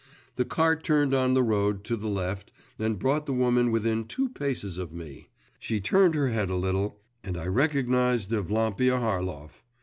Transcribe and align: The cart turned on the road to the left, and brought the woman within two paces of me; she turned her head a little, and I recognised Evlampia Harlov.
The 0.35 0.45
cart 0.45 0.83
turned 0.83 1.13
on 1.13 1.35
the 1.35 1.43
road 1.43 1.83
to 1.83 1.95
the 1.95 2.07
left, 2.07 2.51
and 2.79 2.97
brought 2.97 3.27
the 3.27 3.33
woman 3.35 3.69
within 3.69 4.05
two 4.05 4.29
paces 4.29 4.79
of 4.79 4.91
me; 4.91 5.29
she 5.59 5.79
turned 5.79 6.15
her 6.15 6.29
head 6.29 6.49
a 6.49 6.55
little, 6.55 6.99
and 7.23 7.37
I 7.37 7.45
recognised 7.45 8.33
Evlampia 8.33 8.97
Harlov. 8.99 9.61